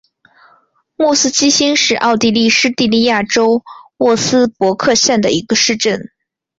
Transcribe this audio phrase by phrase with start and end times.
[0.95, 3.63] 莫斯基兴是奥地利施蒂利亚州
[3.97, 6.09] 沃茨伯格县的一个市镇。